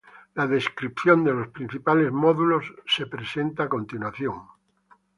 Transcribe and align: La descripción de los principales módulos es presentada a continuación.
La 0.33 0.47
descripción 0.47 1.23
de 1.23 1.31
los 1.31 1.49
principales 1.49 2.11
módulos 2.11 2.65
es 2.97 3.05
presentada 3.07 3.67
a 3.67 3.69
continuación. 3.69 4.47